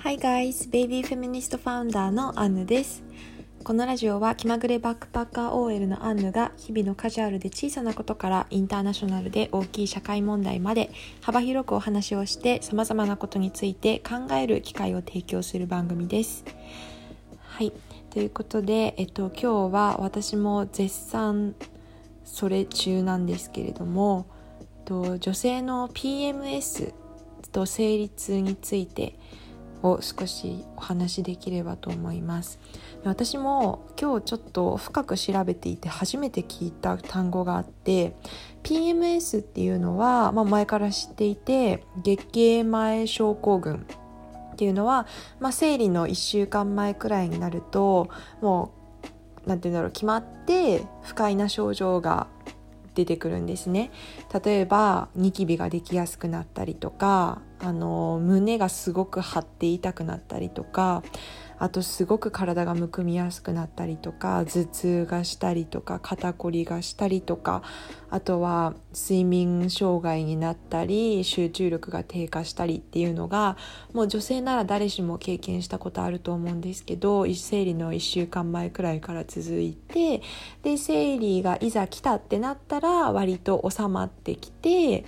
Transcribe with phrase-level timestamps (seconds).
[0.00, 0.70] Hi guys!
[0.70, 3.02] ベイビーフェミニストファウンダーのアンヌです。
[3.64, 16.44] このラジオは気まぐれバックパッカー OL のアンヌが日々のカジュアルで小さなことからインターナショナルで大きい社会問題まで幅広くお話をして様々なことについて考える機会を提供する番組です。
[17.40, 17.72] はい。
[18.16, 21.54] ということで、えっと、今日は私も絶賛
[22.24, 24.24] それ中なんですけれども、
[24.58, 26.94] えっと女性の PMS
[27.52, 29.18] と生理痛について
[29.82, 32.58] を少しお話しできればと思います。
[33.04, 38.16] 私も今日ちょっと深く調べていて初めて聞いた単語があって
[38.62, 43.86] PMS っていうのは、まあ、前から知っていて月経前症候群
[44.56, 45.06] っていうのは、
[45.38, 48.08] まあ、生理の1週間前くらいになると
[48.40, 48.72] も
[49.44, 52.26] う何て言うんだろう決まって不快な症状が
[52.94, 53.90] 出てくるんですね。
[54.42, 61.02] 例えばニキビができやすくなったりとかあの胸がすごく張って痛くなったりとか
[61.58, 67.62] あとすごく体がむくみやすくなったりとか頭痛がしたりとか肩こりがしたりとか
[68.10, 73.56] あとは睡眠障害になったり集中力が低下したりっていうのが
[73.92, 80.22] もう女性なら誰しも経験したことあると思うんですけど生理の1週間前くらいから続いて
[80.62, 85.04] で生理がいざ来たってなったら割と収まってきて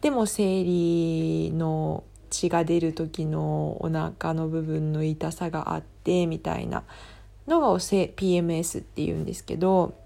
[0.00, 6.84] でも生理の血が出る時のお腹の部分の痛さがあってみたいな
[7.46, 9.98] のがおせ PMS っていうんですけど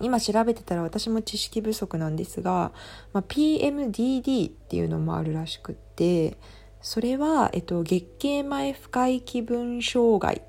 [0.00, 2.72] 今調べてたら私も知識不足なんですが、
[3.12, 6.36] まあ、PMDD っていうのもあるらしくって
[6.82, 10.42] それは、えっと、月経前不快気分障害っ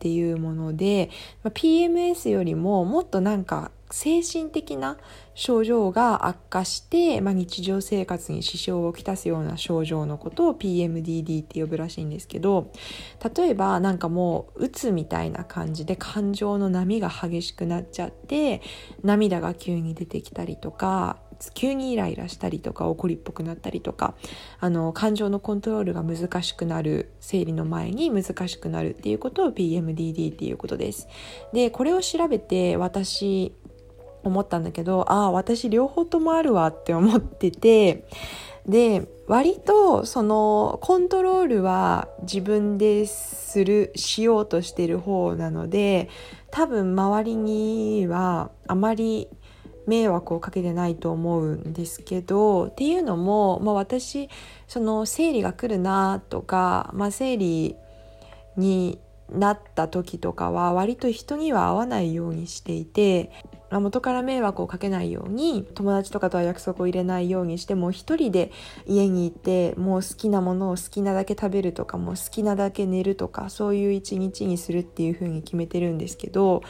[0.00, 1.10] ていうもので、
[1.42, 4.98] まあ、PMS よりももっとなんか精神的な
[5.34, 12.72] 症状が悪化して、まあ、日常生活に支障をきたすような症状のことを PMDD って呼ぶらしいんですけど
[13.36, 18.62] 例えばなんかもううつみたいな感じで感情の波が激しくなっちゃって
[19.02, 21.18] 涙が急に出てきたりとか
[21.54, 24.14] 急にイライラしたりとか怒りっぽくなったりとか
[24.58, 31.06] あの感情のコントロールが難しくなる生理の前に難しくなるっていうことを PMDD っていうことです。
[31.52, 33.54] でこれを調べて私
[34.28, 38.06] 思ったんだけどああ私両方ともあるわって思ってて
[38.66, 46.08] で割とそのコントロールは自分でするしようとしてる方なので
[46.50, 49.28] 多分周りにはあまり
[49.86, 54.28] 迷惑をかけてないと思うんですけどっていうのも、まあ、私
[54.66, 57.74] その生理が来るなとか、まあ、生理
[58.58, 58.98] に
[59.30, 63.30] なった時とかは割と人には会わないようにしていて
[63.70, 68.50] 元から迷惑をかけないように友達とかとは約束を入れないようにしてもう一人で
[68.86, 76.62] 家にいてもう好きなものを好きなだけ食べるとかもう好きなだけ寝るとかそういう一日にするっていう風に決めてるんですけど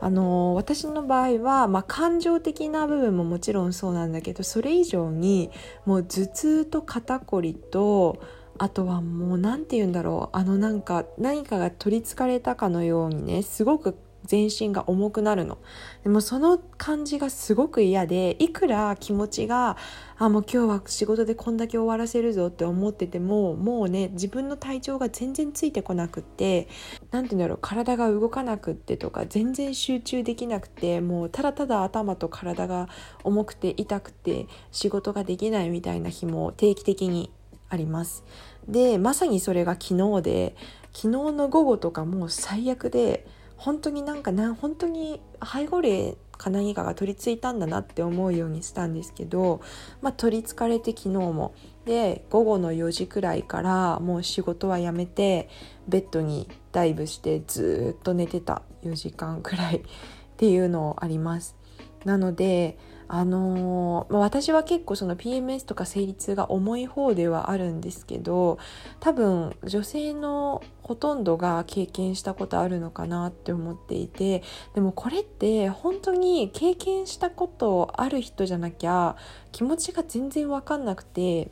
[0.00, 5.50] あの私の場合は、まあ、感情的な部分ももちろんそうなんだけどそれ以上に
[5.86, 8.20] もう頭痛と肩こりと
[8.58, 13.96] あとはもう何て言うんだろうあのなんか何かが取りつかれたかのようにねすごく
[14.26, 15.58] 全身が重くなるの。
[16.02, 19.76] でもその感じがすごく嫌でいくら気持ちが
[20.18, 26.68] あもう今日は仕事でこんだけ終わらせるぞって思っててももうね自分の体調が全然ついてこなくって
[27.10, 32.88] 何て言うんだろう体が動かなくってとか全然集中できなくてもうただただ頭と体が
[33.24, 37.30] 重くて痛くて仕事ができないみたいな日も定期的に
[37.68, 38.24] あります。
[38.68, 40.56] でまさにそれが昨日で
[40.92, 49.60] 昨日の午後とかもう最悪で本当になんかな本当に背後霊か何かが取り付いたんだなって思うようにしたんですけど、
[50.02, 55.48] まあ、取りつかれて昨日もで午後の4時くらいからもう仕事はやめて
[55.88, 59.82] ベッドにダイブしてずっと寝てた4時間くらい っ
[60.36, 61.56] ていうのあります。
[62.04, 62.78] なので
[63.08, 68.58] あのー、まあ、私は結構その PMS とか生理痛が重い方ではあるんですけど
[68.98, 74.44] 多分女性のほとんどが経験したことあるのかなって思っていて
[74.76, 79.16] でもこれって本当に経験したことある人じゃなきゃ
[79.50, 81.50] 気持ちが全然分かんなくて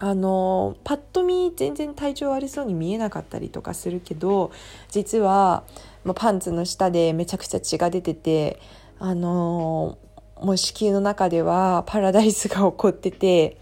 [0.00, 4.50] あのパッと見全然体調悪そうに見えなかったりとかするけど
[4.90, 5.62] 実は、
[6.02, 8.60] まあ、パンツの下でめちゃくちゃ血が出てて
[8.98, 9.96] あの
[10.42, 13.58] もう子宮の中ではパラダイスが起こってて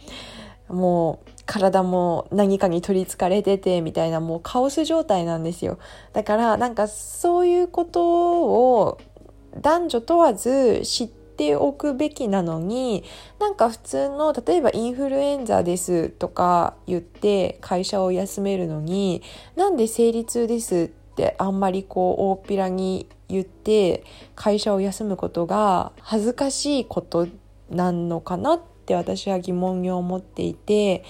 [0.67, 5.79] もう体も何かに取りつかれててみたいなもうカオス状態なんですよ。
[6.13, 8.43] だからなんかそういうこと
[8.81, 8.99] を
[9.61, 13.05] 男女問わず知っておくべきなのに
[13.39, 19.23] なんか普通の例えばインフルエンザですとか言って会社を休めるのに
[19.57, 24.05] なんで生理痛ですってあんまりこう大っぴらに言って
[24.35, 27.27] 会社を休むことが恥ずかしいこと
[27.75, 31.05] なんのかなって私は疑問に思っていて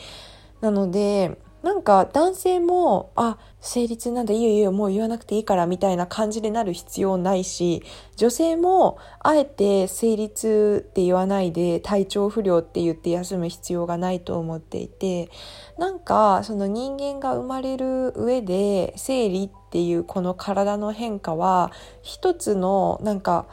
[0.61, 7.82] なのでなんか男性も、あ、生理痛なんだ、いいよいいよ、もう言わなくていいから、みたいな感じでなる必要ないし、
[8.16, 15.31] 女性も、あえて生理痛って言わないで、体調不良って言って休む必要がないと思っていて、
[15.78, 21.72] なんか、その人間が生まれる上で、生理っていうこの体の変化は、
[22.02, 23.46] 一つの、なんか、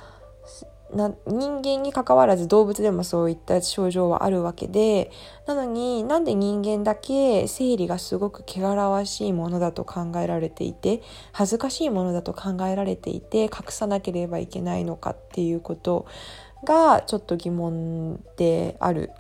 [0.94, 5.12] な人間に関わらず動物でもそういった症状はあるわけで
[5.48, 11.02] なのになんで人間だけ生理がすごく汚らわしいものだと考えられていて
[11.32, 16.06] 恥ずかしいものだと考えられていて隠さなければいけないのかっていうこと
[16.66, 19.12] がちょっと疑問である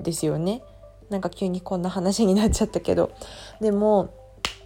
[0.00, 0.62] ですよね。
[1.08, 3.12] なんか急にこんな話になっちゃったけど
[3.60, 4.12] でも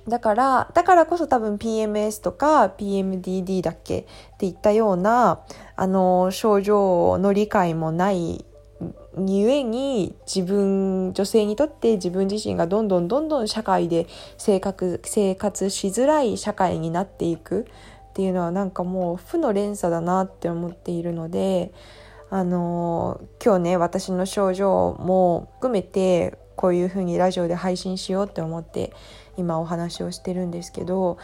[0.06, 4.06] だから、だからこそ多分 PMS とか PMDD だっけ？
[4.34, 5.44] っていったような、
[5.80, 8.44] あの、症状の理解もない
[9.26, 17.66] ゆえに自分女性にとって自分自身がどんどんどんどん社会で生活生活しづらい社会になっていく
[18.10, 21.72] っていうのはなんかもう負の連鎖だなって思っているので
[22.30, 28.92] あの今日ね私の症状も含めてこういうふうにラジオで配信しようって思って
[29.36, 31.18] 今お話をしてるんですけど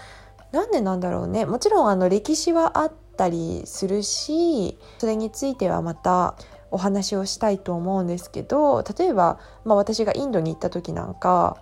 [0.53, 1.47] なんでなんだろうね。
[1.47, 6.35] もちろんあの歴史はあったりするしそれについてはまた
[6.71, 11.57] お話をしたいと思うんですけど例えば、まあ、私がインドに行った時なんか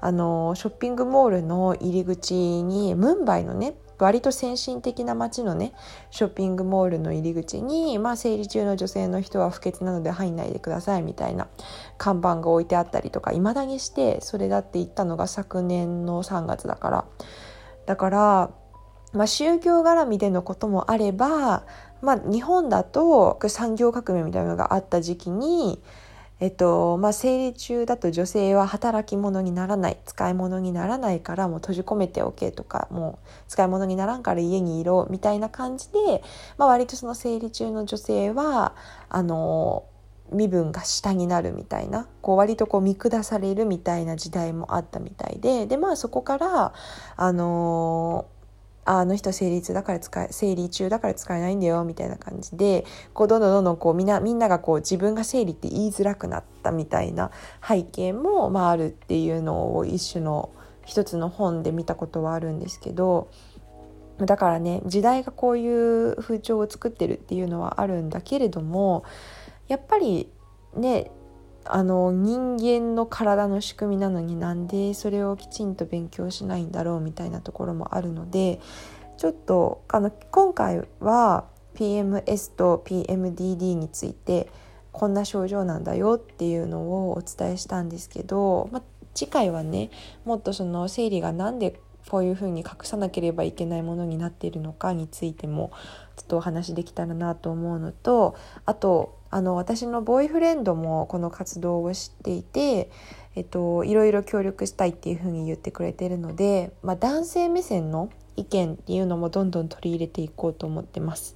[0.00, 5.72] あのショッピングモールの入り口にムンバイのね割と先進的な街のね
[6.10, 11.48] ショッピングモールの入り口に、まあ、生理中の女性の人は不潔なので入んないでくださいみたいな
[11.98, 17.04] 看板が置いてあったりとかいまだにしてそれだって言ったのが昨年の3月だから。
[17.86, 18.50] だから、
[19.12, 21.64] まあ、宗教絡みでのこともあれば、
[22.00, 25.80] まあ、日本だと産業革命みたいなのがあった時期に
[26.42, 36.20] えっとまあ、生理中だと女性は働き者にならない使い物にならないからもう閉じ込めておけとかもう使い物にならんから家にいろみたいな感じで、
[36.58, 38.74] まあ、割とその生理中の女性は
[39.08, 39.84] あの
[40.32, 46.72] 身分が下になるみたいなこう割とこう見下されるみたいな時代もあったみたいででまあそこから
[47.16, 48.26] あの
[48.84, 52.84] あの人生理中だから使え生理中だから使えないんだよみたいな感じで
[53.14, 57.30] こうどんどんどんどんこうみんなみんながこう自分が生理って言いづらくなったみたいな
[57.66, 60.50] 背景も、まあ、あるっていうのを一種の
[60.84, 63.30] 一つの本で見たことはあるんですけど
[64.18, 69.04] だからね時代がこういう風潮を作ってるっていうのはあるんだけれども
[69.68, 70.28] やっぱり
[70.74, 71.10] ね
[71.64, 78.60] あの人間の体の仕組みなのになんでそれをきちんと勉強しないんだろうみたいなところもあるので
[79.18, 81.44] ちょっとあの今回は
[81.74, 84.48] PMS と PMDD について
[84.92, 88.82] こんな症状なんだよっていうのをお伝えしたんですけど、ま、
[89.14, 89.90] 次回はね
[90.24, 95.70] もっとその生理が何でこういうふうに隠さなければいけないものになっているのかについても
[96.16, 98.36] ちょっとお話できたらなと思うのと
[98.66, 102.90] あとあの私のボーイフレンドもこの活動を知っていて、
[103.34, 111.34] えっと、いろいろ協力したいっていうふうに言ってくれてるので、まあ、男性目線の意見っていうのもどんどん取り入れていこうと思ってます。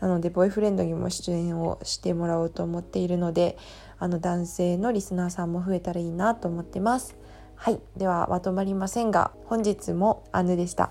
[0.00, 3.58] なのでボーイフレンドにも出演をしてもらおうと思っているので
[3.98, 7.16] あの男性のリスナーさんも増えたらいいなと思ってます。
[7.54, 10.88] はい、ではまとまりませんが本日もアヌでした。